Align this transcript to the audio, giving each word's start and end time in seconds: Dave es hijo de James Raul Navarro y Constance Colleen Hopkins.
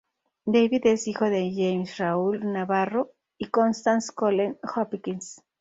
Dave 0.47 0.81
es 0.85 1.07
hijo 1.07 1.25
de 1.25 1.53
James 1.53 1.99
Raul 1.99 2.51
Navarro 2.51 3.11
y 3.37 3.49
Constance 3.51 4.11
Colleen 4.11 4.57
Hopkins. 4.75 5.43